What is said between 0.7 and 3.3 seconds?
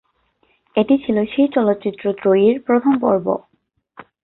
এটি ছিল সেই চলচ্চিত্র ত্রয়ীর প্রথম পর্ব।